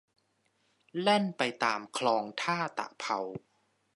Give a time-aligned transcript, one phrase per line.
[1.01, 3.19] แล่นไปตามคลองท่าตะเภา